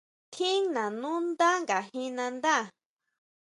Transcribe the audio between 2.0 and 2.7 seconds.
nandá?